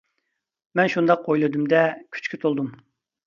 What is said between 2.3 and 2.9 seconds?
تولدۇم.